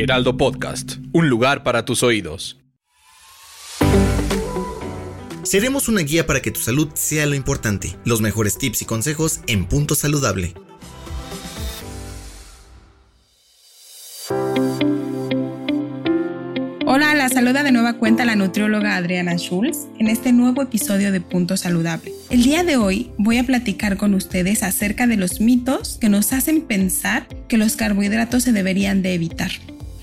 [0.00, 2.56] Heraldo Podcast, un lugar para tus oídos.
[5.42, 7.96] Seremos una guía para que tu salud sea lo importante.
[8.04, 10.54] Los mejores tips y consejos en Punto Saludable.
[16.86, 21.20] Hola, la saluda de nueva cuenta la nutrióloga Adriana Schulz en este nuevo episodio de
[21.20, 22.12] Punto Saludable.
[22.30, 26.32] El día de hoy voy a platicar con ustedes acerca de los mitos que nos
[26.32, 29.50] hacen pensar que los carbohidratos se deberían de evitar.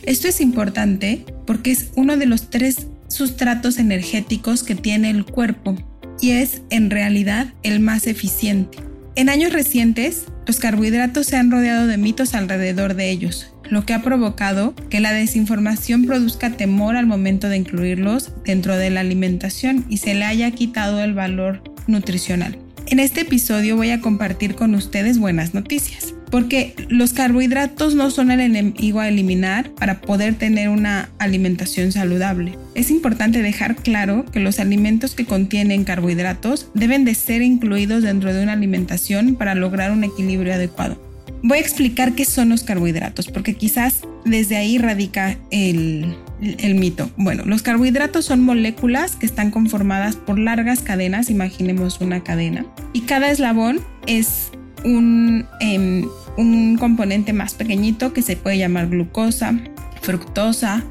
[0.05, 5.75] Esto es importante porque es uno de los tres sustratos energéticos que tiene el cuerpo
[6.21, 8.77] y es en realidad el más eficiente.
[9.15, 13.93] En años recientes, los carbohidratos se han rodeado de mitos alrededor de ellos, lo que
[13.93, 19.85] ha provocado que la desinformación produzca temor al momento de incluirlos dentro de la alimentación
[19.89, 22.59] y se le haya quitado el valor nutricional.
[22.87, 28.31] En este episodio voy a compartir con ustedes buenas noticias porque los carbohidratos no son
[28.31, 32.57] el enemigo a eliminar para poder tener una alimentación saludable.
[32.73, 38.33] Es importante dejar claro que los alimentos que contienen carbohidratos deben de ser incluidos dentro
[38.33, 41.01] de una alimentación para lograr un equilibrio adecuado.
[41.43, 47.11] Voy a explicar qué son los carbohidratos, porque quizás desde ahí radica el, el mito.
[47.17, 53.01] Bueno, los carbohidratos son moléculas que están conformadas por largas cadenas, imaginemos una cadena, y
[53.01, 54.49] cada eslabón es
[54.83, 56.05] un, em,
[56.37, 59.57] un componente más pequeñito que se puede llamar glucosa,
[60.01, 60.83] fructosa,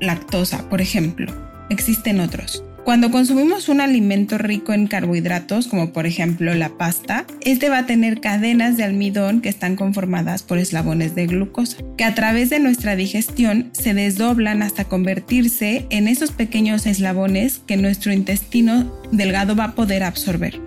[0.00, 1.32] lactosa, por ejemplo.
[1.70, 2.62] Existen otros.
[2.86, 7.86] Cuando consumimos un alimento rico en carbohidratos, como por ejemplo la pasta, este va a
[7.86, 12.60] tener cadenas de almidón que están conformadas por eslabones de glucosa, que a través de
[12.60, 19.64] nuestra digestión se desdoblan hasta convertirse en esos pequeños eslabones que nuestro intestino delgado va
[19.64, 20.65] a poder absorber.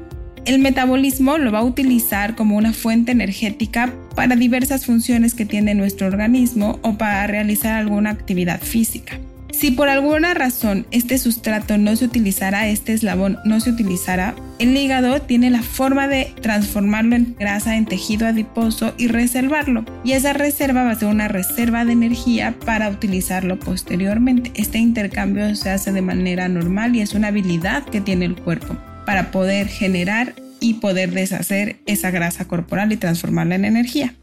[0.50, 5.76] El metabolismo lo va a utilizar como una fuente energética para diversas funciones que tiene
[5.76, 9.20] nuestro organismo o para realizar alguna actividad física.
[9.52, 14.76] Si por alguna razón este sustrato no se utilizara, este eslabón no se utilizara, el
[14.76, 19.86] hígado tiene la forma de transformarlo en grasa en tejido adiposo y reservarlo.
[20.04, 24.52] Y esa reserva va a ser una reserva de energía para utilizarlo posteriormente.
[24.56, 28.76] Este intercambio se hace de manera normal y es una habilidad que tiene el cuerpo
[29.10, 34.14] para poder generar y poder deshacer esa grasa corporal y transformarla en energía.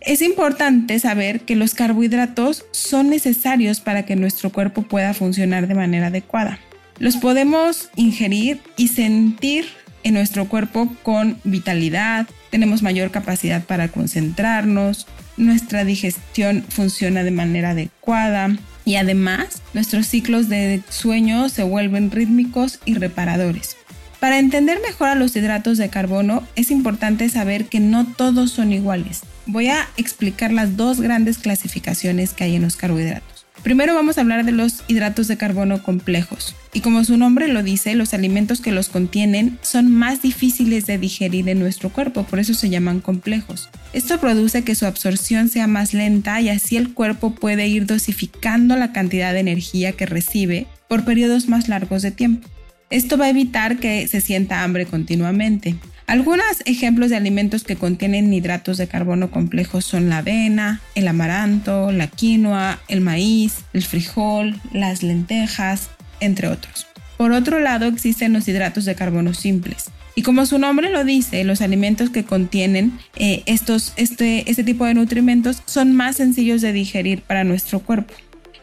[0.00, 5.74] Es importante saber que los carbohidratos son necesarios para que nuestro cuerpo pueda funcionar de
[5.74, 6.60] manera adecuada.
[7.00, 9.66] Los podemos ingerir y sentir
[10.04, 17.70] en nuestro cuerpo con vitalidad, tenemos mayor capacidad para concentrarnos, nuestra digestión funciona de manera
[17.70, 23.76] adecuada y además nuestros ciclos de sueño se vuelven rítmicos y reparadores.
[24.26, 28.72] Para entender mejor a los hidratos de carbono es importante saber que no todos son
[28.72, 29.20] iguales.
[29.46, 33.46] Voy a explicar las dos grandes clasificaciones que hay en los carbohidratos.
[33.62, 36.56] Primero vamos a hablar de los hidratos de carbono complejos.
[36.72, 40.98] Y como su nombre lo dice, los alimentos que los contienen son más difíciles de
[40.98, 43.68] digerir en nuestro cuerpo, por eso se llaman complejos.
[43.92, 48.74] Esto produce que su absorción sea más lenta y así el cuerpo puede ir dosificando
[48.74, 52.48] la cantidad de energía que recibe por periodos más largos de tiempo.
[52.90, 55.74] Esto va a evitar que se sienta hambre continuamente.
[56.06, 61.90] Algunos ejemplos de alimentos que contienen hidratos de carbono complejos son la avena, el amaranto,
[61.90, 66.86] la quinoa, el maíz, el frijol, las lentejas, entre otros.
[67.16, 69.90] Por otro lado, existen los hidratos de carbono simples.
[70.14, 74.86] Y como su nombre lo dice, los alimentos que contienen eh, estos, este, este tipo
[74.86, 78.14] de nutrimentos son más sencillos de digerir para nuestro cuerpo.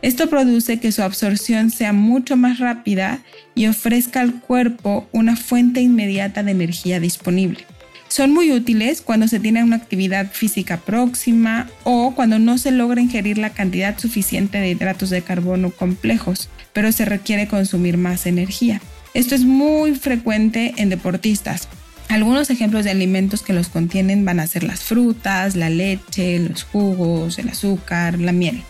[0.03, 3.21] Esto produce que su absorción sea mucho más rápida
[3.55, 7.65] y ofrezca al cuerpo una fuente inmediata de energía disponible.
[8.09, 12.99] Son muy útiles cuando se tiene una actividad física próxima o cuando no se logra
[12.99, 18.81] ingerir la cantidad suficiente de hidratos de carbono complejos, pero se requiere consumir más energía.
[19.13, 21.69] Esto es muy frecuente en deportistas.
[22.09, 26.63] Algunos ejemplos de alimentos que los contienen van a ser las frutas, la leche, los
[26.63, 28.63] jugos, el azúcar, la miel.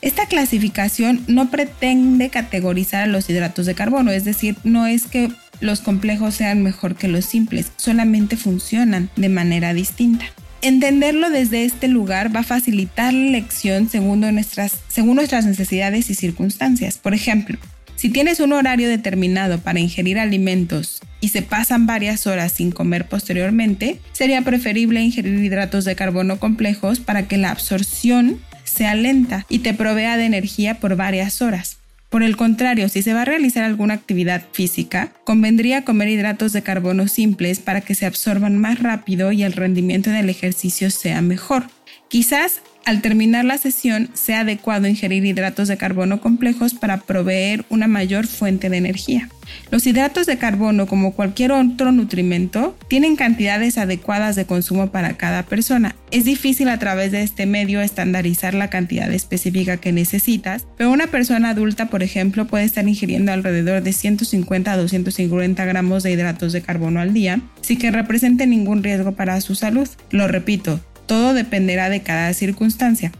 [0.00, 5.30] Esta clasificación no pretende categorizar a los hidratos de carbono, es decir, no es que
[5.60, 10.26] los complejos sean mejor que los simples, solamente funcionan de manera distinta.
[10.62, 16.14] Entenderlo desde este lugar va a facilitar la elección según nuestras, según nuestras necesidades y
[16.14, 16.98] circunstancias.
[16.98, 17.58] Por ejemplo,
[17.96, 23.08] si tienes un horario determinado para ingerir alimentos y se pasan varias horas sin comer
[23.08, 29.60] posteriormente, sería preferible ingerir hidratos de carbono complejos para que la absorción sea lenta y
[29.60, 31.78] te provea de energía por varias horas.
[32.08, 36.62] Por el contrario, si se va a realizar alguna actividad física, convendría comer hidratos de
[36.62, 41.66] carbono simples para que se absorban más rápido y el rendimiento del ejercicio sea mejor.
[42.08, 47.86] Quizás al terminar la sesión sea adecuado ingerir hidratos de carbono complejos para proveer una
[47.86, 49.28] mayor fuente de energía.
[49.70, 55.42] Los hidratos de carbono, como cualquier otro nutrimento, tienen cantidades adecuadas de consumo para cada
[55.42, 55.94] persona.
[56.10, 61.08] Es difícil a través de este medio estandarizar la cantidad específica que necesitas, pero una
[61.08, 66.52] persona adulta, por ejemplo, puede estar ingiriendo alrededor de 150 a 250 gramos de hidratos
[66.52, 69.88] de carbono al día, sin que represente ningún riesgo para su salud.
[70.10, 73.10] Lo repito, todo dependerá de cada circunstancia.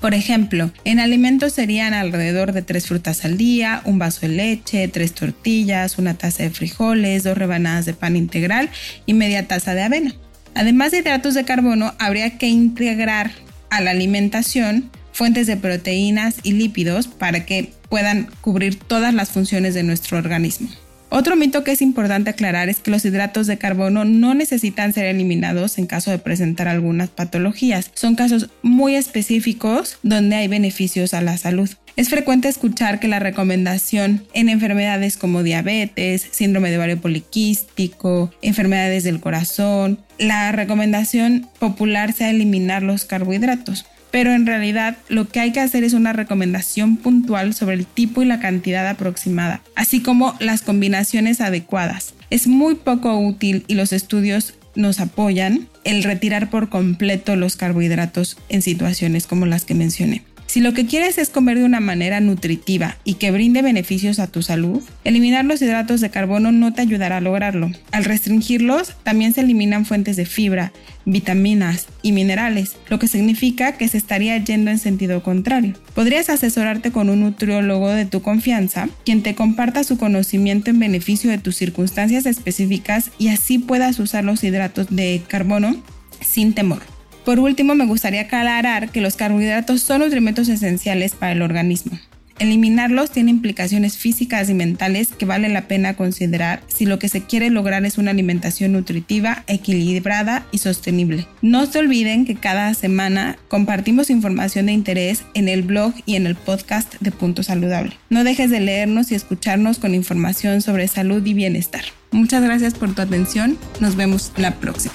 [0.00, 4.86] Por ejemplo, en alimentos serían alrededor de tres frutas al día, un vaso de leche,
[4.86, 8.70] tres tortillas, una taza de frijoles, dos rebanadas de pan integral
[9.04, 10.14] y media taza de avena.
[10.54, 13.32] Además de hidratos de carbono, habría que integrar
[13.70, 19.74] a la alimentación fuentes de proteínas y lípidos para que puedan cubrir todas las funciones
[19.74, 20.68] de nuestro organismo.
[21.12, 25.06] Otro mito que es importante aclarar es que los hidratos de carbono no necesitan ser
[25.06, 27.90] eliminados en caso de presentar algunas patologías.
[27.94, 31.68] Son casos muy específicos donde hay beneficios a la salud.
[31.96, 39.02] Es frecuente escuchar que la recomendación en enfermedades como diabetes, síndrome de ovario poliquístico, enfermedades
[39.02, 45.52] del corazón, la recomendación popular sea eliminar los carbohidratos pero en realidad lo que hay
[45.52, 50.34] que hacer es una recomendación puntual sobre el tipo y la cantidad aproximada, así como
[50.40, 52.14] las combinaciones adecuadas.
[52.30, 58.36] Es muy poco útil y los estudios nos apoyan el retirar por completo los carbohidratos
[58.48, 60.22] en situaciones como las que mencioné.
[60.50, 64.26] Si lo que quieres es comer de una manera nutritiva y que brinde beneficios a
[64.26, 67.70] tu salud, eliminar los hidratos de carbono no te ayudará a lograrlo.
[67.92, 70.72] Al restringirlos, también se eliminan fuentes de fibra,
[71.04, 75.74] vitaminas y minerales, lo que significa que se estaría yendo en sentido contrario.
[75.94, 81.30] Podrías asesorarte con un nutriólogo de tu confianza, quien te comparta su conocimiento en beneficio
[81.30, 85.80] de tus circunstancias específicas y así puedas usar los hidratos de carbono
[86.20, 86.82] sin temor.
[87.24, 91.98] Por último, me gustaría aclarar que los carbohidratos son nutrimentos esenciales para el organismo.
[92.40, 97.20] Eliminarlos tiene implicaciones físicas y mentales que vale la pena considerar si lo que se
[97.24, 101.26] quiere lograr es una alimentación nutritiva, equilibrada y sostenible.
[101.42, 106.26] No se olviden que cada semana compartimos información de interés en el blog y en
[106.26, 107.98] el podcast de Punto Saludable.
[108.08, 111.84] No dejes de leernos y escucharnos con información sobre salud y bienestar.
[112.10, 113.58] Muchas gracias por tu atención.
[113.80, 114.94] Nos vemos la próxima.